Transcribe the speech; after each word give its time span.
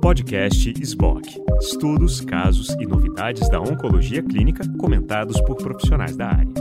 Podcast 0.00 0.72
SBOC. 0.82 1.42
Estudos, 1.60 2.20
casos 2.20 2.68
e 2.70 2.86
novidades 2.86 3.48
da 3.48 3.60
oncologia 3.60 4.22
clínica 4.22 4.62
comentados 4.78 5.40
por 5.42 5.56
profissionais 5.56 6.16
da 6.16 6.26
área. 6.26 6.52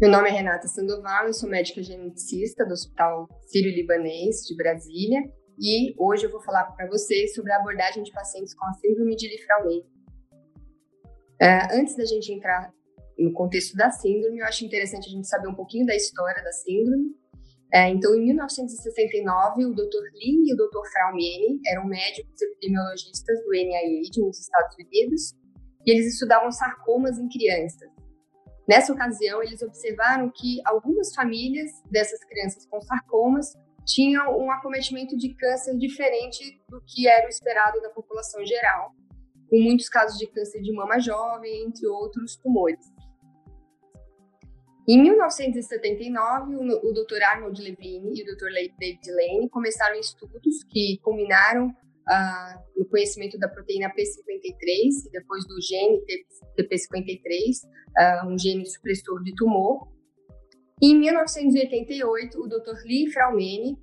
Meu 0.00 0.10
nome 0.10 0.28
é 0.28 0.32
Renata 0.32 0.68
Sandoval, 0.68 1.26
eu 1.26 1.32
sou 1.32 1.48
médica 1.48 1.82
geneticista 1.82 2.66
do 2.66 2.72
Hospital 2.72 3.28
Sírio-Libanês 3.46 4.46
de 4.46 4.56
Brasília 4.56 5.20
e 5.58 5.94
hoje 5.98 6.26
eu 6.26 6.30
vou 6.30 6.42
falar 6.42 6.64
para 6.64 6.86
vocês 6.88 7.34
sobre 7.34 7.52
a 7.52 7.56
abordagem 7.56 8.02
de 8.02 8.12
pacientes 8.12 8.54
com 8.54 8.66
a 8.66 8.72
síndrome 8.74 9.16
de 9.16 9.28
Lifraumé. 9.28 9.82
É, 11.40 11.78
antes 11.78 11.96
da 11.96 12.04
gente 12.04 12.32
entrar 12.32 12.72
no 13.18 13.32
contexto 13.32 13.76
da 13.76 13.90
síndrome, 13.90 14.38
eu 14.38 14.46
acho 14.46 14.64
interessante 14.64 15.08
a 15.08 15.10
gente 15.10 15.26
saber 15.26 15.48
um 15.48 15.54
pouquinho 15.54 15.86
da 15.86 15.94
história 15.94 16.42
da 16.42 16.52
síndrome. 16.52 17.14
É, 17.74 17.88
então, 17.88 18.14
em 18.14 18.26
1969, 18.26 19.64
o 19.64 19.74
Dr. 19.74 20.04
Lee 20.14 20.44
e 20.46 20.54
o 20.54 20.56
Dr. 20.56 20.88
Fraumeni 20.92 21.60
eram 21.66 21.84
médicos 21.84 22.40
epidemiologistas 22.40 23.42
do 23.42 23.50
NIH 23.50 24.10
nos 24.18 24.38
Estados 24.38 24.76
Unidos 24.76 25.34
e 25.84 25.90
eles 25.90 26.06
estudavam 26.12 26.52
sarcomas 26.52 27.18
em 27.18 27.28
crianças. 27.28 27.90
Nessa 28.68 28.92
ocasião, 28.92 29.42
eles 29.42 29.60
observaram 29.60 30.30
que 30.32 30.60
algumas 30.64 31.12
famílias 31.16 31.68
dessas 31.90 32.22
crianças 32.24 32.64
com 32.66 32.80
sarcomas 32.80 33.52
tinham 33.84 34.38
um 34.38 34.52
acometimento 34.52 35.16
de 35.16 35.34
câncer 35.34 35.76
diferente 35.76 36.62
do 36.68 36.80
que 36.86 37.08
era 37.08 37.26
o 37.26 37.28
esperado 37.28 37.82
da 37.82 37.90
população 37.90 38.46
geral, 38.46 38.92
com 39.50 39.60
muitos 39.60 39.88
casos 39.88 40.16
de 40.16 40.28
câncer 40.28 40.62
de 40.62 40.72
mama 40.72 41.00
jovem, 41.00 41.66
entre 41.66 41.88
outros 41.88 42.36
tumores. 42.36 42.93
Em 44.86 45.00
1979, 45.02 46.56
o 46.56 46.92
Dr. 46.92 47.22
Arnold 47.22 47.60
Levine 47.62 48.12
e 48.14 48.22
o 48.22 48.26
Dr. 48.26 48.52
David 48.78 49.10
Lane 49.10 49.48
começaram 49.48 49.98
estudos 49.98 50.62
que 50.70 50.98
culminaram 51.02 51.68
uh, 51.68 52.60
no 52.76 52.86
conhecimento 52.86 53.38
da 53.38 53.48
proteína 53.48 53.88
P53 53.88 55.06
e 55.06 55.10
depois 55.10 55.46
do 55.46 55.58
gene 55.62 56.02
TP53, 56.58 57.64
uh, 57.64 57.68
ah, 57.96 58.26
um 58.28 58.38
gene 58.38 58.66
supressor 58.66 59.22
de 59.22 59.34
tumor. 59.34 59.88
E 60.82 60.92
em 60.92 60.98
1988, 60.98 62.38
o 62.38 62.46
Dr. 62.46 62.84
Lee 62.84 63.10
Fraumeni 63.10 63.78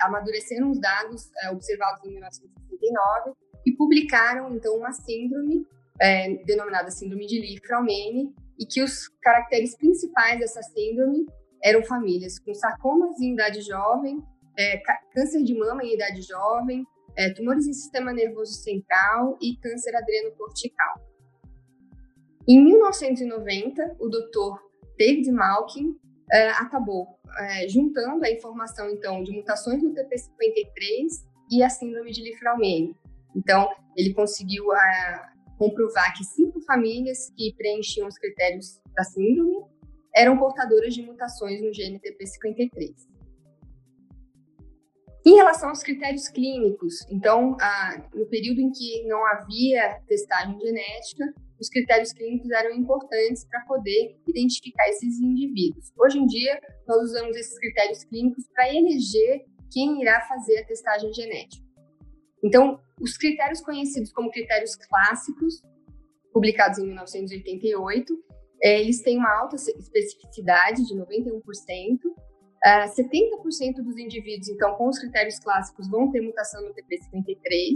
amadureceram 0.00 0.72
os 0.72 0.80
dados 0.80 1.26
uh, 1.46 1.52
observados 1.52 2.04
em 2.04 2.12
1969 2.12 3.32
e 3.64 3.72
publicaram, 3.76 4.52
então, 4.52 4.76
uma 4.76 4.92
síndrome 4.92 5.64
é, 6.00 6.44
denominada 6.44 6.90
síndrome 6.90 7.26
de 7.26 7.40
Lee-Fraumeni, 7.40 8.34
e 8.58 8.66
que 8.66 8.82
os 8.82 9.08
caracteres 9.22 9.76
principais 9.76 10.38
dessa 10.38 10.62
síndrome 10.62 11.26
eram 11.62 11.82
famílias 11.82 12.38
com 12.38 12.52
sarcomas 12.54 13.18
em 13.20 13.32
idade 13.32 13.60
jovem, 13.62 14.22
é, 14.58 14.80
câncer 15.12 15.42
de 15.42 15.54
mama 15.58 15.82
em 15.82 15.94
idade 15.94 16.22
jovem, 16.22 16.84
é, 17.16 17.32
tumores 17.32 17.66
em 17.66 17.72
sistema 17.72 18.12
nervoso 18.12 18.52
central 18.54 19.38
e 19.40 19.56
câncer 19.56 19.94
adrenocortical. 19.96 20.94
Em 22.46 22.62
1990, 22.62 23.96
o 23.98 24.08
Dr. 24.08 24.60
David 24.98 25.30
Malkin 25.32 25.96
é, 26.30 26.50
acabou 26.50 27.18
é, 27.38 27.68
juntando 27.68 28.24
a 28.24 28.30
informação 28.30 28.90
então 28.90 29.22
de 29.22 29.32
mutações 29.32 29.82
no 29.82 29.90
TP53 29.94 31.24
e 31.50 31.62
a 31.62 31.68
síndrome 31.68 32.12
de 32.12 32.22
Lifraumene. 32.22 32.94
Então, 33.34 33.68
ele 33.96 34.12
conseguiu 34.12 34.72
é, 34.72 35.33
comprovar 35.58 36.16
que 36.16 36.24
cinco 36.24 36.60
famílias 36.62 37.30
que 37.36 37.54
preenchiam 37.56 38.08
os 38.08 38.18
critérios 38.18 38.80
da 38.94 39.04
síndrome 39.04 39.64
eram 40.14 40.38
portadoras 40.38 40.94
de 40.94 41.02
mutações 41.02 41.60
no 41.60 41.72
gene 41.72 42.00
TP53. 42.00 43.14
Em 45.26 45.36
relação 45.36 45.70
aos 45.70 45.82
critérios 45.82 46.28
clínicos, 46.28 46.96
então, 47.10 47.56
no 48.14 48.26
período 48.26 48.60
em 48.60 48.70
que 48.70 49.04
não 49.06 49.26
havia 49.26 49.98
testagem 50.06 50.60
genética, 50.60 51.32
os 51.58 51.68
critérios 51.70 52.12
clínicos 52.12 52.50
eram 52.50 52.76
importantes 52.76 53.46
para 53.46 53.64
poder 53.64 54.20
identificar 54.28 54.86
esses 54.90 55.18
indivíduos. 55.18 55.90
Hoje 55.98 56.18
em 56.18 56.26
dia, 56.26 56.60
nós 56.86 57.04
usamos 57.04 57.36
esses 57.38 57.58
critérios 57.58 58.04
clínicos 58.04 58.44
para 58.54 58.68
eleger 58.68 59.46
quem 59.72 60.02
irá 60.02 60.20
fazer 60.28 60.58
a 60.58 60.66
testagem 60.66 61.12
genética. 61.14 61.63
Então, 62.44 62.78
os 63.00 63.16
critérios 63.16 63.62
conhecidos 63.62 64.12
como 64.12 64.30
critérios 64.30 64.76
clássicos, 64.76 65.62
publicados 66.32 66.78
em 66.78 66.86
1988, 66.86 68.14
é, 68.62 68.80
eles 68.80 69.00
têm 69.02 69.18
uma 69.18 69.32
alta 69.40 69.56
especificidade 69.56 70.86
de 70.86 70.94
91%. 70.94 71.40
Uh, 72.64 72.88
70% 72.96 73.82
dos 73.82 73.98
indivíduos, 73.98 74.48
então, 74.48 74.74
com 74.76 74.88
os 74.88 74.98
critérios 74.98 75.38
clássicos, 75.38 75.88
vão 75.88 76.10
ter 76.10 76.22
mutação 76.22 76.62
no 76.62 76.74
TP53. 76.74 77.74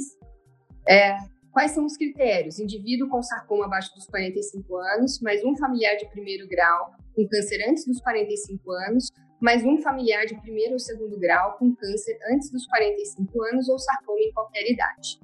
É, 0.88 1.14
quais 1.52 1.72
são 1.72 1.84
os 1.84 1.94
critérios? 1.96 2.58
Indivíduo 2.58 3.08
com 3.08 3.22
sarcoma 3.22 3.66
abaixo 3.66 3.94
dos 3.94 4.06
45 4.06 4.76
anos, 4.76 5.20
mais 5.20 5.44
um 5.44 5.54
familiar 5.56 5.96
de 5.96 6.08
primeiro 6.10 6.48
grau 6.48 6.92
com 7.14 7.28
câncer 7.28 7.68
antes 7.68 7.84
dos 7.84 8.00
45 8.00 8.72
anos, 8.72 9.10
mais 9.40 9.64
um 9.64 9.80
familiar 9.80 10.26
de 10.26 10.34
primeiro 10.40 10.72
ou 10.72 10.78
segundo 10.78 11.18
grau 11.18 11.56
com 11.58 11.74
câncer 11.74 12.18
antes 12.32 12.50
dos 12.50 12.66
45 12.66 13.42
anos 13.44 13.68
ou 13.68 13.78
sarcoma 13.78 14.20
em 14.20 14.32
qualquer 14.32 14.70
idade. 14.70 15.20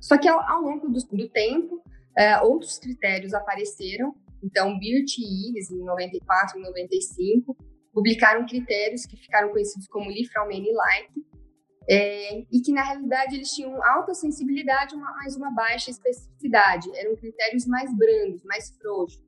Só 0.00 0.18
que 0.18 0.28
ao, 0.28 0.40
ao 0.40 0.62
longo 0.62 0.88
do, 0.88 0.98
do 0.98 1.28
tempo, 1.28 1.76
uh, 1.76 2.44
outros 2.44 2.78
critérios 2.78 3.34
apareceram. 3.34 4.14
Então, 4.42 4.78
Birt 4.78 5.18
e 5.18 5.50
Iris, 5.50 5.70
em 5.70 5.84
94 5.84 6.58
e 6.58 6.62
95, 6.62 7.56
publicaram 7.92 8.46
critérios 8.46 9.06
que 9.06 9.16
ficaram 9.16 9.50
conhecidos 9.50 9.86
como 9.86 10.10
Lifraumene 10.10 10.72
Light, 10.72 11.12
é, 11.88 12.38
e 12.50 12.60
que 12.64 12.72
na 12.72 12.82
realidade 12.82 13.34
eles 13.34 13.50
tinham 13.50 13.82
alta 13.84 14.14
sensibilidade, 14.14 14.96
mas 14.96 15.36
uma 15.36 15.50
baixa 15.50 15.90
especificidade. 15.90 16.88
Eram 16.96 17.16
critérios 17.16 17.66
mais 17.66 17.92
brandos, 17.96 18.42
mais 18.44 18.70
frouxos. 18.76 19.22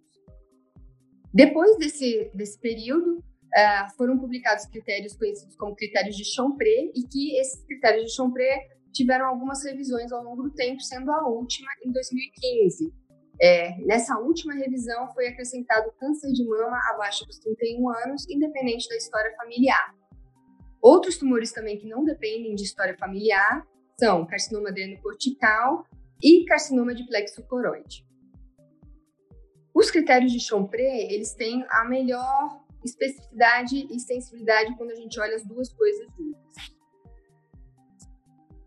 Depois 1.33 1.77
desse, 1.79 2.31
desse 2.33 2.59
período, 2.61 3.23
uh, 3.55 3.97
foram 3.97 4.19
publicados 4.19 4.67
critérios 4.67 5.17
conhecidos 5.17 5.57
como 5.57 5.77
critérios 5.77 6.17
de 6.17 6.25
Chompré 6.25 6.91
e 6.95 7.07
que 7.11 7.39
esses 7.39 7.65
critérios 7.65 8.07
de 8.07 8.17
Chompré 8.17 8.69
tiveram 8.93 9.27
algumas 9.27 9.65
revisões 9.65 10.13
ao 10.13 10.23
longo 10.23 10.43
do 10.43 10.51
tempo, 10.51 10.81
sendo 10.81 11.11
a 11.11 11.29
última 11.29 11.69
em 11.85 11.91
2015. 11.91 12.93
É, 13.41 13.77
nessa 13.85 14.17
última 14.19 14.55
revisão 14.55 15.13
foi 15.13 15.27
acrescentado 15.27 15.93
câncer 15.99 16.33
de 16.33 16.45
mama 16.45 16.79
abaixo 16.93 17.27
dos 17.27 17.39
31 17.39 17.89
anos, 18.05 18.29
independente 18.29 18.89
da 18.89 18.97
história 18.97 19.35
familiar. 19.37 19.95
Outros 20.81 21.19
tumores 21.19 21.53
também 21.53 21.79
que 21.79 21.89
não 21.89 22.05
dependem 22.05 22.55
de 22.55 22.63
história 22.63 22.97
familiar 22.97 23.67
são 23.99 24.27
carcinoma 24.27 24.69
adrenocortical 24.69 25.85
e 26.23 26.45
carcinoma 26.45 26.95
de 26.95 27.07
plexo 27.07 27.43
coroide. 27.45 28.07
Os 29.75 29.91
critérios 29.91 30.31
de 30.31 30.39
Chompré, 30.39 31.13
eles 31.13 31.35
têm 31.35 31.67
a 31.69 31.85
melhor 31.85 32.64
especificidade 32.85 33.87
e 33.91 33.99
sensibilidade 34.01 34.77
quando 34.77 34.91
a 34.91 34.95
gente 34.95 35.19
olha 35.19 35.35
as 35.35 35.47
duas 35.47 35.73
coisas 35.73 36.07
juntas. 36.17 36.75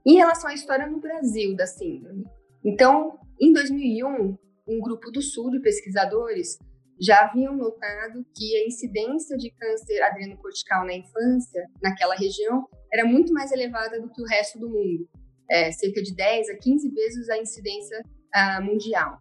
Em 0.05 0.15
relação 0.15 0.49
à 0.49 0.53
história 0.53 0.87
no 0.87 0.99
Brasil 0.99 1.55
da 1.55 1.65
síndrome, 1.67 2.25
então, 2.63 3.19
em 3.39 3.53
2001, 3.53 4.37
um 4.67 4.81
grupo 4.81 5.11
do 5.11 5.21
Sul 5.21 5.51
de 5.51 5.61
pesquisadores 5.61 6.57
já 6.99 7.25
haviam 7.25 7.55
notado 7.55 8.25
que 8.35 8.57
a 8.57 8.65
incidência 8.65 9.37
de 9.37 9.51
câncer 9.51 10.01
adrenocortical 10.01 10.85
na 10.85 10.95
infância, 10.95 11.63
naquela 11.81 12.15
região, 12.15 12.65
era 12.91 13.05
muito 13.05 13.31
mais 13.31 13.51
elevada 13.51 14.01
do 14.01 14.09
que 14.09 14.21
o 14.21 14.25
resto 14.25 14.59
do 14.59 14.69
mundo, 14.69 15.07
é, 15.49 15.71
cerca 15.71 16.01
de 16.01 16.15
10 16.15 16.49
a 16.49 16.57
15 16.57 16.89
vezes 16.89 17.29
a 17.29 17.37
incidência 17.37 18.01
uh, 18.35 18.63
mundial. 18.63 19.19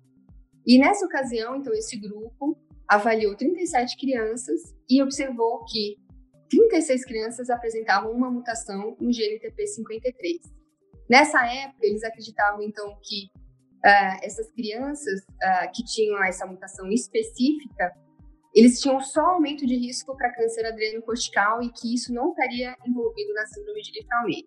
E 0.66 0.78
nessa 0.78 1.04
ocasião, 1.04 1.56
então, 1.56 1.72
esse 1.74 1.96
grupo 1.98 2.58
avaliou 2.88 3.36
37 3.36 3.96
crianças 3.96 4.74
e 4.88 5.02
observou 5.02 5.64
que 5.64 5.96
36 6.48 7.04
crianças 7.04 7.50
apresentavam 7.50 8.12
uma 8.12 8.30
mutação 8.30 8.96
no 9.00 9.12
gene 9.12 9.40
TP53. 9.40 10.40
Nessa 11.08 11.44
época, 11.46 11.86
eles 11.86 12.02
acreditavam, 12.04 12.62
então, 12.62 12.98
que 13.02 13.26
uh, 13.84 14.18
essas 14.22 14.50
crianças 14.52 15.20
uh, 15.20 15.72
que 15.74 15.84
tinham 15.84 16.22
essa 16.24 16.46
mutação 16.46 16.90
específica, 16.90 17.92
eles 18.54 18.80
tinham 18.80 19.00
só 19.00 19.20
aumento 19.20 19.66
de 19.66 19.76
risco 19.76 20.16
para 20.16 20.32
câncer 20.32 20.64
adrenocortical 20.66 21.62
e 21.62 21.70
que 21.70 21.94
isso 21.94 22.12
não 22.12 22.30
estaria 22.30 22.74
envolvido 22.86 23.34
na 23.34 23.46
síndrome 23.46 23.82
de 23.82 23.92
Lifraumé. 23.92 24.42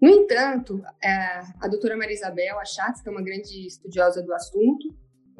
No 0.00 0.08
entanto, 0.08 0.76
uh, 0.78 1.52
a 1.60 1.68
doutora 1.68 1.96
Maria 1.96 2.14
Isabel 2.14 2.58
Achatz, 2.58 3.00
que 3.02 3.08
é 3.08 3.12
uma 3.12 3.22
grande 3.22 3.66
estudiosa 3.66 4.22
do 4.22 4.32
assunto, 4.34 4.88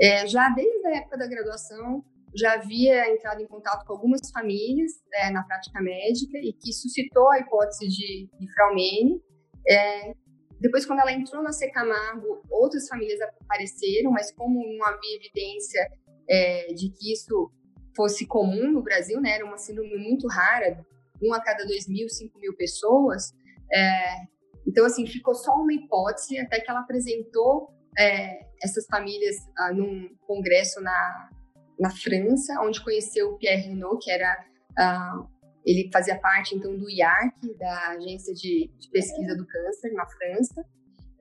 é, 0.01 0.27
já 0.27 0.49
desde 0.51 0.87
a 0.87 0.97
época 0.97 1.19
da 1.19 1.27
graduação, 1.27 2.05
já 2.35 2.55
havia 2.55 3.13
entrado 3.13 3.43
em 3.43 3.47
contato 3.47 3.85
com 3.85 3.93
algumas 3.93 4.31
famílias 4.31 4.93
é, 5.13 5.31
na 5.31 5.43
prática 5.45 5.81
médica 5.81 6.39
e 6.39 6.53
que 6.53 6.73
suscitou 6.73 7.31
a 7.31 7.39
hipótese 7.39 7.87
de, 7.89 8.29
de 8.39 8.53
Fraumene. 8.55 9.21
É, 9.69 10.15
depois, 10.59 10.87
quando 10.87 11.01
ela 11.01 11.13
entrou 11.13 11.43
na 11.43 11.53
Secamargo, 11.53 12.43
outras 12.51 12.89
famílias 12.89 13.21
apareceram, 13.21 14.11
mas 14.11 14.33
como 14.33 14.65
não 14.77 14.87
havia 14.87 15.17
evidência 15.17 15.91
é, 16.29 16.73
de 16.73 16.89
que 16.91 17.13
isso 17.13 17.51
fosse 17.95 18.27
comum 18.27 18.73
no 18.73 18.83
Brasil, 18.83 19.21
né, 19.21 19.33
era 19.33 19.45
uma 19.45 19.59
síndrome 19.59 19.97
muito 19.99 20.27
rara, 20.27 20.85
um 21.23 21.35
a 21.35 21.41
cada 21.43 21.65
dois 21.65 21.87
mil, 21.87 22.09
cinco 22.09 22.39
mil 22.39 22.57
pessoas. 22.57 23.35
É, 23.73 24.33
então, 24.67 24.87
assim, 24.87 25.07
ficou 25.07 25.35
só 25.35 25.53
uma 25.55 25.73
hipótese 25.73 26.39
até 26.39 26.61
que 26.61 26.71
ela 26.71 26.81
apresentou 26.81 27.71
é, 27.99 28.47
essas 28.63 28.87
famílias 28.87 29.37
ah, 29.59 29.73
num 29.73 30.09
congresso 30.27 30.81
na, 30.81 31.31
na 31.79 31.91
França, 31.91 32.61
onde 32.63 32.83
conheceu 32.83 33.37
Pierre 33.37 33.69
Renault, 33.69 34.05
que 34.05 34.11
era 34.11 34.45
ah, 34.79 35.27
ele 35.65 35.89
fazia 35.93 36.19
parte 36.19 36.55
então 36.55 36.77
do 36.77 36.91
IARC, 36.91 37.57
da 37.59 37.89
Agência 37.91 38.35
de, 38.35 38.71
de 38.79 38.91
Pesquisa 38.91 39.37
do 39.37 39.47
Câncer 39.47 39.93
na 39.93 40.07
França, 40.07 40.65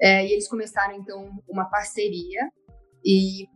é, 0.02 0.26
e 0.26 0.32
eles 0.32 0.48
começaram 0.48 0.96
então 0.96 1.30
uma 1.48 1.66
parceria 1.66 2.50
e 3.06 3.48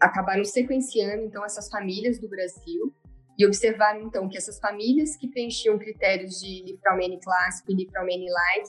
acabaram 0.00 0.44
sequenciando 0.44 1.24
então 1.24 1.44
essas 1.44 1.68
famílias 1.68 2.18
do 2.18 2.28
Brasil 2.28 2.92
e 3.38 3.46
observaram 3.46 4.02
então 4.02 4.28
que 4.28 4.36
essas 4.36 4.58
famílias 4.58 5.16
que 5.16 5.28
preenchiam 5.28 5.78
critérios 5.78 6.40
de 6.40 6.64
Lifraumene 6.64 7.20
clássico 7.20 7.70
e 7.70 7.76
Lifraumene 7.76 8.26
light 8.28 8.68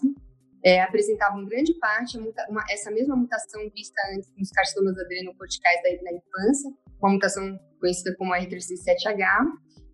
é, 0.63 0.81
apresentavam 0.81 1.45
grande 1.45 1.73
parte 1.75 2.17
uma, 2.17 2.63
essa 2.69 2.89
mesma 2.89 3.15
mutação 3.15 3.61
vista 3.75 4.01
antes 4.15 4.31
nos 4.37 4.49
carcinomas 4.49 4.97
adrenocorticais 4.97 5.81
da, 5.83 6.11
infância, 6.11 6.71
uma 7.01 7.11
mutação 7.11 7.59
conhecida 7.79 8.15
como 8.17 8.33
R367H, 8.33 9.27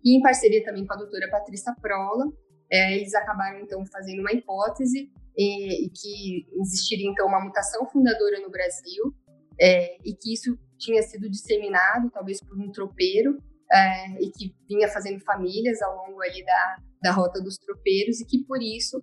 e 0.04 0.16
em 0.16 0.22
parceria 0.22 0.64
também 0.64 0.86
com 0.86 0.94
a 0.94 0.96
doutora 0.96 1.28
Patrícia 1.28 1.74
Prola, 1.80 2.24
é, 2.70 2.96
eles 2.96 3.14
acabaram 3.14 3.58
então 3.58 3.84
fazendo 3.86 4.20
uma 4.20 4.32
hipótese 4.32 5.10
e, 5.36 5.86
e, 5.86 5.90
que 5.90 6.46
existiria 6.60 7.10
então 7.10 7.26
uma 7.26 7.40
mutação 7.40 7.84
fundadora 7.90 8.40
no 8.40 8.50
Brasil 8.50 9.12
é, 9.60 9.96
e 10.04 10.14
que 10.14 10.32
isso 10.32 10.56
tinha 10.78 11.02
sido 11.02 11.28
disseminado 11.28 12.10
talvez 12.10 12.40
por 12.40 12.56
um 12.56 12.70
tropeiro 12.70 13.36
é, 13.72 14.22
e 14.22 14.30
que 14.30 14.54
vinha 14.68 14.88
fazendo 14.88 15.20
famílias 15.20 15.82
ao 15.82 15.96
longo 15.96 16.22
ali 16.22 16.44
da, 16.44 16.76
da 17.02 17.12
rota 17.12 17.42
dos 17.42 17.56
tropeiros 17.58 18.20
e 18.20 18.24
que 18.24 18.44
por 18.44 18.62
isso 18.62 19.02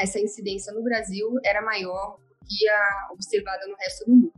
essa 0.00 0.20
incidência 0.20 0.72
no 0.72 0.82
Brasil 0.82 1.30
era 1.44 1.62
maior 1.62 2.16
do 2.16 2.46
que 2.46 2.68
a 2.68 3.08
observada 3.12 3.66
no 3.66 3.76
resto 3.76 4.04
do 4.04 4.12
mundo. 4.12 4.32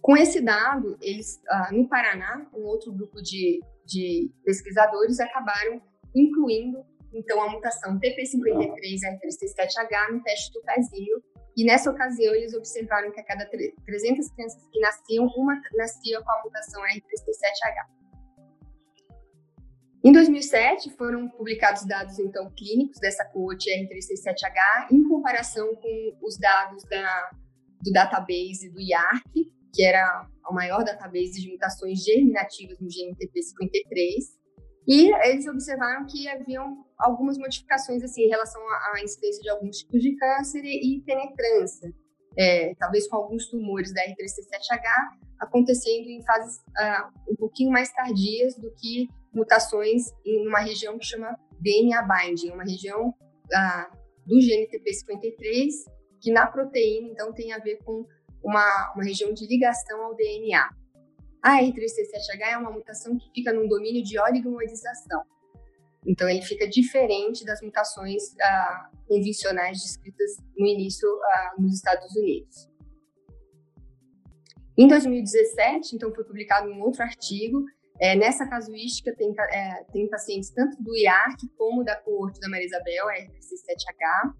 Com 0.00 0.16
esse 0.16 0.40
dado, 0.40 0.96
eles, 1.00 1.42
uh, 1.50 1.74
no 1.74 1.88
Paraná, 1.88 2.48
um 2.54 2.62
outro 2.62 2.92
grupo 2.92 3.20
de, 3.20 3.60
de 3.84 4.30
pesquisadores 4.44 5.18
acabaram 5.18 5.82
incluindo 6.14 6.86
então 7.12 7.42
a 7.42 7.50
mutação 7.50 7.98
TP53R37H 7.98 10.12
no 10.12 10.22
teste 10.22 10.52
do 10.52 10.62
pezinho 10.62 11.20
e 11.56 11.64
nessa 11.64 11.90
ocasião 11.90 12.32
eles 12.34 12.54
observaram 12.54 13.10
que 13.10 13.20
a 13.20 13.24
cada 13.24 13.46
300 13.46 14.30
crianças 14.30 14.62
que 14.70 14.78
nasciam, 14.78 15.26
uma 15.36 15.60
nascia 15.74 16.20
com 16.20 16.30
a 16.30 16.42
mutação 16.44 16.80
R37H. 16.82 17.96
Em 20.06 20.12
2007, 20.12 20.90
foram 20.90 21.28
publicados 21.28 21.84
dados 21.84 22.16
então 22.20 22.48
clínicos 22.56 23.00
dessa 23.00 23.24
coorte 23.24 23.68
R367H 23.68 24.92
em 24.92 25.02
comparação 25.02 25.74
com 25.74 26.16
os 26.22 26.38
dados 26.38 26.84
da, 26.84 27.30
do 27.82 27.90
database 27.90 28.70
do 28.70 28.80
IARC, 28.80 29.28
que 29.74 29.82
era 29.82 30.24
o 30.48 30.54
maior 30.54 30.84
database 30.84 31.42
de 31.42 31.50
mutações 31.50 32.04
germinativas 32.04 32.78
no 32.78 32.88
gene 32.88 33.16
TP53. 33.16 33.98
E 34.86 35.12
eles 35.28 35.44
observaram 35.48 36.06
que 36.06 36.28
haviam 36.28 36.86
algumas 36.96 37.36
modificações 37.36 38.00
assim 38.04 38.26
em 38.26 38.28
relação 38.28 38.62
à 38.94 39.02
incidência 39.02 39.42
de 39.42 39.50
alguns 39.50 39.78
tipos 39.78 40.00
de 40.00 40.14
câncer 40.14 40.62
e 40.64 41.02
penetrância, 41.04 41.92
é, 42.38 42.76
talvez 42.76 43.08
com 43.08 43.16
alguns 43.16 43.46
tumores 43.48 43.92
da 43.92 44.02
R367H 44.02 45.26
acontecendo 45.40 46.08
em 46.08 46.22
fases 46.24 46.58
uh, 46.58 47.32
um 47.32 47.36
pouquinho 47.36 47.70
mais 47.70 47.92
tardias 47.92 48.56
do 48.56 48.72
que 48.74 49.08
mutações 49.36 50.04
em 50.24 50.48
uma 50.48 50.60
região 50.60 50.98
que 50.98 51.04
chama 51.04 51.36
DNA 51.60 52.02
binding, 52.02 52.50
uma 52.50 52.64
região 52.64 53.14
ah, 53.54 53.90
do 54.26 54.40
gene 54.40 54.66
TP53 54.66 55.70
que 56.20 56.32
na 56.32 56.46
proteína 56.46 57.08
então 57.08 57.32
tem 57.32 57.52
a 57.52 57.58
ver 57.58 57.76
com 57.84 58.04
uma, 58.42 58.92
uma 58.94 59.04
região 59.04 59.32
de 59.32 59.46
ligação 59.46 60.02
ao 60.02 60.14
DNA. 60.14 60.68
A 61.42 61.62
R3C7H 61.62 62.40
é 62.40 62.56
uma 62.56 62.70
mutação 62.70 63.16
que 63.16 63.30
fica 63.32 63.52
num 63.52 63.68
domínio 63.68 64.02
de 64.02 64.18
oligomerização. 64.18 65.22
Então, 66.04 66.28
ele 66.28 66.42
fica 66.42 66.68
diferente 66.68 67.44
das 67.44 67.60
mutações 67.60 68.22
ah, 68.40 68.90
convencionais 69.06 69.78
descritas 69.82 70.36
no 70.56 70.66
início 70.66 71.08
ah, 71.08 71.54
nos 71.58 71.74
Estados 71.74 72.14
Unidos. 72.14 72.68
Em 74.78 74.86
2017, 74.86 75.96
então, 75.96 76.14
foi 76.14 76.24
publicado 76.24 76.68
um 76.68 76.80
outro 76.80 77.02
artigo 77.02 77.64
é, 78.00 78.14
nessa 78.14 78.46
casuística, 78.46 79.14
tem, 79.16 79.34
é, 79.50 79.84
tem 79.92 80.08
pacientes 80.08 80.50
tanto 80.50 80.82
do 80.82 80.96
IARC 80.96 81.38
como 81.56 81.84
da 81.84 81.96
coorte 81.96 82.40
da 82.40 82.48
Maria 82.48 82.66
Isabel, 82.66 83.06
RC7H. 83.06 84.34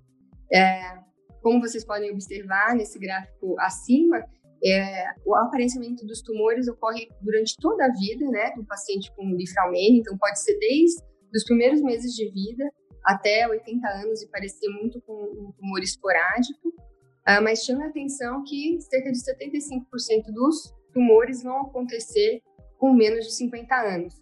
É, 0.52 0.98
como 1.42 1.60
vocês 1.60 1.84
podem 1.84 2.10
observar 2.10 2.74
nesse 2.74 2.98
gráfico 2.98 3.54
acima, 3.60 4.24
é, 4.64 5.06
o 5.24 5.34
aparecimento 5.34 6.04
dos 6.06 6.22
tumores 6.22 6.68
ocorre 6.68 7.08
durante 7.20 7.54
toda 7.60 7.84
a 7.84 7.92
vida 7.92 8.26
né, 8.30 8.52
do 8.56 8.64
paciente 8.64 9.12
com 9.14 9.34
lifraumene, 9.34 10.00
então 10.00 10.16
pode 10.18 10.40
ser 10.40 10.58
desde 10.58 11.02
os 11.34 11.44
primeiros 11.44 11.80
meses 11.82 12.12
de 12.14 12.30
vida 12.30 12.64
até 13.04 13.46
80 13.48 13.86
anos 13.88 14.22
e 14.22 14.28
parecer 14.28 14.68
muito 14.68 15.00
com 15.02 15.12
um 15.12 15.52
tumor 15.52 15.80
esporádico, 15.80 16.68
uh, 16.68 17.42
mas 17.42 17.64
chama 17.64 17.84
a 17.84 17.88
atenção 17.88 18.42
que 18.44 18.80
cerca 18.80 19.12
de 19.12 19.18
75% 19.18 20.32
dos 20.32 20.74
tumores 20.92 21.42
vão 21.42 21.60
acontecer 21.60 22.40
com 22.86 22.92
menos 22.92 23.26
de 23.26 23.34
50 23.34 23.74
anos. 23.74 24.14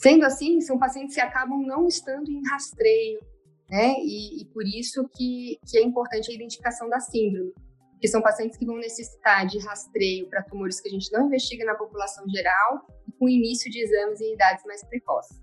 Sendo 0.00 0.24
assim, 0.24 0.58
são 0.62 0.78
pacientes 0.78 1.14
que 1.14 1.20
acabam 1.20 1.60
não 1.66 1.86
estando 1.86 2.30
em 2.30 2.40
rastreio, 2.48 3.20
né? 3.68 3.94
E, 3.98 4.40
e 4.40 4.44
por 4.46 4.64
isso 4.64 5.06
que, 5.14 5.58
que 5.68 5.76
é 5.76 5.82
importante 5.82 6.30
a 6.30 6.34
identificação 6.34 6.88
da 6.88 6.98
síndrome, 6.98 7.52
que 8.00 8.08
são 8.08 8.22
pacientes 8.22 8.56
que 8.56 8.64
vão 8.64 8.78
necessitar 8.78 9.46
de 9.46 9.58
rastreio 9.58 10.30
para 10.30 10.42
tumores 10.44 10.80
que 10.80 10.88
a 10.88 10.92
gente 10.92 11.12
não 11.12 11.26
investiga 11.26 11.62
na 11.66 11.74
população 11.74 12.26
geral 12.30 12.86
com 13.18 13.28
início 13.28 13.70
de 13.70 13.82
exames 13.82 14.18
em 14.22 14.32
idades 14.32 14.64
mais 14.64 14.82
precoces. 14.84 15.38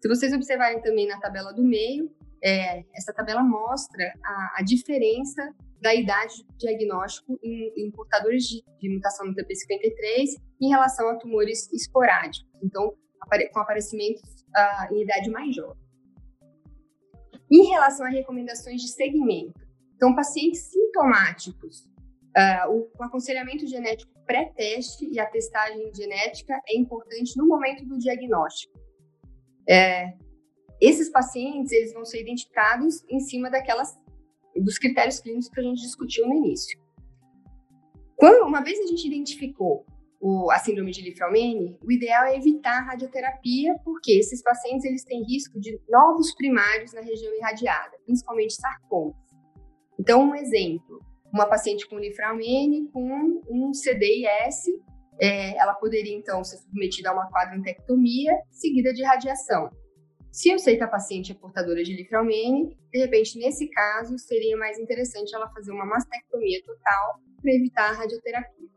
Se 0.00 0.08
vocês 0.08 0.32
observarem 0.32 0.80
também 0.80 1.06
na 1.06 1.20
tabela 1.20 1.52
do 1.52 1.62
meio, 1.62 2.10
é, 2.42 2.82
essa 2.96 3.12
tabela 3.12 3.42
mostra 3.42 4.14
a, 4.24 4.54
a, 4.60 4.62
diferença 4.62 5.54
da 5.80 5.94
idade 5.94 6.34
de 6.36 6.56
diagnóstico 6.58 7.38
em, 7.42 7.72
em 7.76 7.90
portadores 7.90 8.44
de, 8.44 8.64
de, 8.80 8.88
mutação 8.88 9.26
no 9.26 9.34
TP53 9.34 10.40
em 10.60 10.68
relação 10.68 11.08
a 11.08 11.16
tumores 11.16 11.72
esporádicos, 11.72 12.48
então, 12.62 12.94
com 13.52 13.60
aparecimentos 13.60 14.22
uh, 14.22 14.94
em 14.94 15.02
idade 15.02 15.30
mais 15.30 15.54
jovem. 15.54 15.82
Em 17.50 17.68
relação 17.68 18.06
a 18.06 18.10
recomendações 18.10 18.82
de 18.82 18.88
segmento, 18.88 19.66
então, 19.96 20.14
pacientes 20.14 20.62
sintomáticos, 20.62 21.80
uh, 22.36 22.70
o, 22.70 22.90
o 22.98 23.02
aconselhamento 23.02 23.66
genético 23.66 24.12
pré-teste 24.26 25.08
e 25.10 25.18
a 25.18 25.26
testagem 25.26 25.92
genética 25.94 26.60
é 26.68 26.76
importante 26.76 27.36
no 27.36 27.46
momento 27.46 27.84
do 27.86 27.98
diagnóstico. 27.98 28.78
É, 29.68 30.14
esses 30.80 31.10
pacientes 31.10 31.72
eles 31.72 31.92
vão 31.92 32.04
ser 32.04 32.20
identificados 32.20 33.04
em 33.08 33.20
cima 33.20 33.50
daquelas 33.50 33.98
dos 34.56 34.78
critérios 34.78 35.20
clínicos 35.20 35.48
que 35.48 35.60
a 35.60 35.62
gente 35.62 35.82
discutiu 35.82 36.26
no 36.26 36.34
início. 36.34 36.78
Quando 38.16 38.46
uma 38.46 38.62
vez 38.62 38.78
a 38.80 38.86
gente 38.86 39.06
identificou 39.06 39.86
o, 40.20 40.50
a 40.50 40.58
síndrome 40.58 40.90
de 40.90 41.02
Lifraumene, 41.02 41.78
o 41.82 41.92
ideal 41.92 42.24
é 42.24 42.36
evitar 42.36 42.78
a 42.78 42.86
radioterapia, 42.86 43.78
porque 43.84 44.12
esses 44.12 44.42
pacientes 44.42 44.84
eles 44.84 45.04
têm 45.04 45.22
risco 45.22 45.60
de 45.60 45.80
novos 45.88 46.34
primários 46.34 46.92
na 46.92 47.00
região 47.00 47.32
irradiada, 47.36 47.96
principalmente 48.04 48.54
sarcomas. 48.54 49.14
Então, 49.98 50.30
um 50.30 50.34
exemplo, 50.34 51.00
uma 51.32 51.46
paciente 51.46 51.88
com 51.88 51.98
Lifraumene 51.98 52.88
com 52.92 53.40
um 53.48 53.72
CDIS, 53.72 54.64
é, 55.20 55.56
ela 55.56 55.74
poderia 55.74 56.16
então 56.16 56.42
ser 56.42 56.56
submetida 56.58 57.10
a 57.10 57.12
uma 57.12 57.30
quadrintectomia 57.30 58.32
seguida 58.50 58.92
de 58.92 59.02
radiação. 59.02 59.70
Se 60.30 60.50
eu 60.50 60.58
sei 60.58 60.76
que 60.76 60.84
a 60.84 60.88
paciente 60.88 61.32
é 61.32 61.34
portadora 61.34 61.82
de 61.82 61.94
lifraumene, 61.94 62.76
de 62.92 62.98
repente, 62.98 63.38
nesse 63.38 63.68
caso, 63.68 64.18
seria 64.18 64.56
mais 64.56 64.78
interessante 64.78 65.34
ela 65.34 65.48
fazer 65.50 65.72
uma 65.72 65.86
mastectomia 65.86 66.62
total 66.64 67.20
para 67.40 67.52
evitar 67.52 67.90
a 67.90 67.92
radioterapia. 67.92 68.68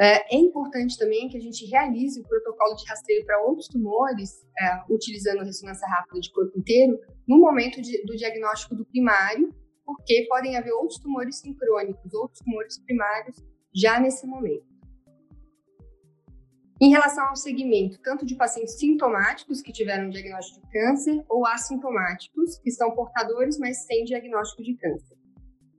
É, 0.00 0.34
é 0.34 0.38
importante 0.38 0.96
também 0.96 1.28
que 1.28 1.36
a 1.36 1.40
gente 1.40 1.66
realize 1.66 2.18
o 2.18 2.26
protocolo 2.26 2.74
de 2.74 2.88
rastreio 2.88 3.24
para 3.26 3.42
outros 3.42 3.68
tumores, 3.68 4.46
é, 4.58 4.82
utilizando 4.88 5.44
ressonância 5.44 5.86
rápida 5.86 6.20
de 6.20 6.32
corpo 6.32 6.58
inteiro, 6.58 6.98
no 7.28 7.38
momento 7.38 7.82
de, 7.82 8.02
do 8.06 8.16
diagnóstico 8.16 8.74
do 8.74 8.86
primário, 8.86 9.54
porque 9.84 10.26
podem 10.26 10.56
haver 10.56 10.72
outros 10.72 10.98
tumores 11.00 11.40
sincrônicos, 11.40 12.14
outros 12.14 12.40
tumores 12.40 12.78
primários 12.78 13.44
já 13.74 14.00
nesse 14.00 14.26
momento. 14.26 14.69
Em 16.82 16.88
relação 16.88 17.28
ao 17.28 17.36
segmento, 17.36 18.00
tanto 18.00 18.24
de 18.24 18.34
pacientes 18.34 18.78
sintomáticos 18.78 19.60
que 19.60 19.70
tiveram 19.70 20.08
diagnóstico 20.08 20.66
de 20.66 20.72
câncer 20.72 21.22
ou 21.28 21.46
assintomáticos, 21.46 22.58
que 22.58 22.70
são 22.70 22.94
portadores, 22.94 23.58
mas 23.58 23.84
sem 23.84 24.02
diagnóstico 24.04 24.62
de 24.62 24.74
câncer. 24.76 25.14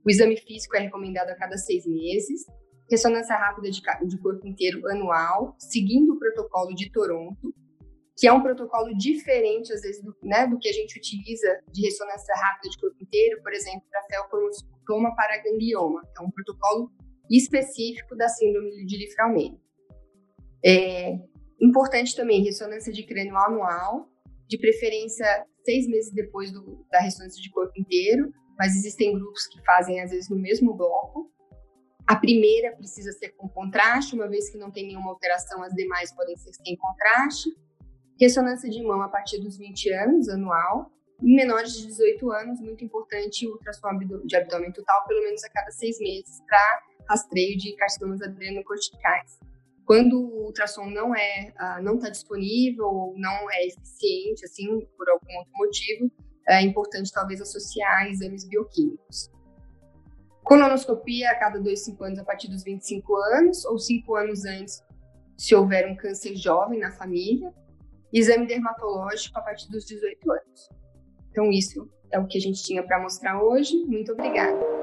O 0.05 0.11
exame 0.11 0.37
físico 0.37 0.77
é 0.77 0.81
recomendado 0.81 1.29
a 1.29 1.35
cada 1.35 1.57
seis 1.57 1.87
meses, 1.87 2.45
ressonância 2.87 3.35
rápida 3.35 3.71
de, 3.71 4.17
corpo 4.19 4.45
inteiro 4.45 4.87
anual, 4.91 5.55
seguindo 5.57 6.13
o 6.13 6.19
protocolo 6.19 6.75
de 6.75 6.91
Toronto. 6.91 7.51
que 8.15 8.27
é 8.27 8.31
um 8.31 8.43
protocolo 8.43 8.95
diferente, 8.95 9.73
às 9.73 9.81
vezes, 9.81 10.03
do, 10.03 10.15
né, 10.21 10.45
do 10.45 10.59
que 10.59 10.69
a 10.69 10.73
gente 10.73 10.99
utiliza 10.99 11.59
de 11.71 11.81
ressonância 11.81 12.35
rápida 12.35 12.69
de 12.69 12.79
corpo 12.79 12.97
inteiro, 13.01 13.41
por 13.41 13.51
exemplo, 13.51 13.81
para 13.89 14.03
felcromoscopoma 14.03 15.15
para 15.15 15.41
ganglioma. 15.41 16.07
É 16.15 16.21
um 16.21 16.29
protocolo 16.29 16.91
específico 17.27 18.15
da 18.15 18.29
síndrome 18.29 18.85
de 18.85 18.97
Lifraumene. 18.97 19.59
É 20.63 21.19
importante 21.59 22.15
também 22.15 22.43
ressonância 22.43 22.91
de 22.91 23.03
crânio 23.03 23.37
anual, 23.37 24.09
de 24.47 24.57
preferência 24.57 25.45
seis 25.63 25.87
meses 25.87 26.11
depois 26.11 26.51
do, 26.51 26.85
da 26.91 26.99
ressonância 26.99 27.41
de 27.41 27.49
corpo 27.51 27.71
inteiro, 27.79 28.33
mas 28.57 28.75
existem 28.75 29.13
grupos 29.13 29.47
que 29.47 29.63
fazem 29.63 30.01
às 30.01 30.11
vezes 30.11 30.29
no 30.29 30.35
mesmo 30.35 30.73
bloco. 30.73 31.31
A 32.07 32.15
primeira 32.15 32.75
precisa 32.75 33.11
ser 33.13 33.29
com 33.29 33.47
contraste, 33.47 34.15
uma 34.15 34.27
vez 34.27 34.49
que 34.49 34.57
não 34.57 34.71
tem 34.71 34.87
nenhuma 34.87 35.11
alteração, 35.11 35.63
as 35.63 35.73
demais 35.73 36.13
podem 36.13 36.35
ser 36.35 36.53
sem 36.53 36.75
contraste. 36.75 37.49
Ressonância 38.19 38.69
de 38.69 38.83
mão 38.83 39.01
a 39.01 39.09
partir 39.09 39.39
dos 39.39 39.57
20 39.57 39.93
anos, 39.93 40.29
anual. 40.29 40.91
Em 41.21 41.35
menores 41.35 41.73
de 41.73 41.87
18 41.87 42.31
anos, 42.31 42.59
muito 42.59 42.83
importante 42.83 43.47
ultrassom 43.47 43.97
de 44.25 44.35
abdômen 44.35 44.71
total, 44.71 45.05
pelo 45.07 45.23
menos 45.23 45.43
a 45.43 45.49
cada 45.49 45.71
seis 45.71 45.99
meses, 45.99 46.41
para 46.47 46.81
rastreio 47.07 47.57
de 47.57 47.75
carcinomas 47.75 48.21
adrenocorticais. 48.21 49.39
Quando 49.85 50.19
o 50.19 50.45
ultrassom 50.45 50.89
não 50.89 51.15
é 51.15 51.53
uh, 51.59 51.83
não 51.83 51.95
está 51.95 52.09
disponível 52.09 52.85
ou 52.85 53.13
não 53.17 53.51
é 53.51 53.65
eficiente, 53.67 54.45
assim, 54.45 54.67
por 54.97 55.09
algum 55.09 55.37
outro 55.37 55.53
motivo, 55.55 56.11
é 56.47 56.61
importante 56.61 57.11
talvez 57.11 57.41
associar 57.41 58.07
exames 58.07 58.47
bioquímicos. 58.47 59.29
Colonoscopia 60.43 61.29
a 61.29 61.35
cada 61.35 61.59
2, 61.59 61.83
5 61.85 62.03
anos 62.03 62.19
a 62.19 62.23
partir 62.23 62.47
dos 62.49 62.63
25 62.63 63.15
anos, 63.15 63.65
ou 63.65 63.77
5 63.77 64.15
anos 64.15 64.45
antes, 64.45 64.83
se 65.37 65.55
houver 65.55 65.89
um 65.89 65.95
câncer 65.95 66.35
jovem 66.35 66.79
na 66.79 66.91
família. 66.91 67.53
Exame 68.11 68.45
dermatológico 68.45 69.39
a 69.39 69.41
partir 69.41 69.71
dos 69.71 69.85
18 69.85 70.31
anos. 70.31 70.69
Então, 71.29 71.49
isso 71.49 71.89
é 72.11 72.19
o 72.19 72.27
que 72.27 72.37
a 72.37 72.41
gente 72.41 72.61
tinha 72.61 72.83
para 72.83 73.01
mostrar 73.01 73.41
hoje. 73.41 73.85
Muito 73.85 74.11
obrigada. 74.11 74.80